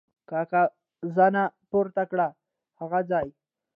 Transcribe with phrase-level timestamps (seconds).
[0.29, 0.63] کاکا
[1.15, 2.27] زنه پورته کړه:
[2.79, 3.27] هغه ځای!